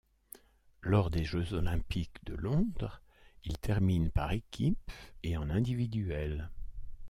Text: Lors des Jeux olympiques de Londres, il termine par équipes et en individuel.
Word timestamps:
Lors 0.81 1.11
des 1.11 1.23
Jeux 1.25 1.53
olympiques 1.53 2.25
de 2.25 2.33
Londres, 2.33 3.03
il 3.43 3.59
termine 3.59 4.09
par 4.09 4.31
équipes 4.31 4.89
et 5.21 5.37
en 5.37 5.47
individuel. 5.51 6.49